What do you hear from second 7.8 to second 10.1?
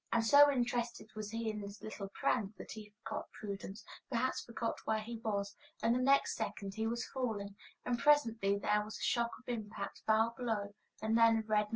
and presently there was the shock of impact